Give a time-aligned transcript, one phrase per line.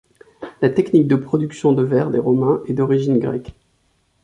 [0.63, 3.53] La technique de production de verre des romains est d'origine grecque.